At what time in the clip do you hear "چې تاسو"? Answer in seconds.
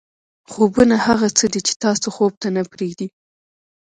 1.67-2.07